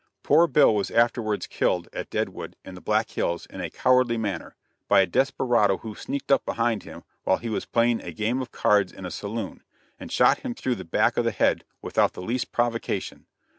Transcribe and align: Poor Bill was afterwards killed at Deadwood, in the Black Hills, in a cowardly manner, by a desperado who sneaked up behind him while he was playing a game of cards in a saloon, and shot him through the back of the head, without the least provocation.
Poor 0.23 0.47
Bill 0.47 0.73
was 0.73 0.89
afterwards 0.89 1.45
killed 1.45 1.87
at 1.93 2.09
Deadwood, 2.09 2.55
in 2.65 2.73
the 2.73 2.81
Black 2.81 3.11
Hills, 3.11 3.45
in 3.45 3.61
a 3.61 3.69
cowardly 3.69 4.17
manner, 4.17 4.55
by 4.87 5.01
a 5.01 5.05
desperado 5.05 5.77
who 5.77 5.93
sneaked 5.93 6.31
up 6.31 6.43
behind 6.43 6.81
him 6.81 7.03
while 7.23 7.37
he 7.37 7.49
was 7.49 7.65
playing 7.67 8.01
a 8.01 8.11
game 8.11 8.41
of 8.41 8.51
cards 8.51 8.91
in 8.91 9.05
a 9.05 9.11
saloon, 9.11 9.61
and 9.99 10.11
shot 10.11 10.39
him 10.39 10.55
through 10.55 10.73
the 10.73 10.83
back 10.83 11.17
of 11.17 11.23
the 11.23 11.29
head, 11.29 11.65
without 11.83 12.13
the 12.13 12.21
least 12.23 12.51
provocation. 12.51 13.27